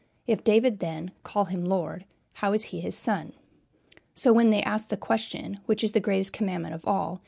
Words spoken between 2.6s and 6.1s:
he his son?" So, when they ask the question, "Which is the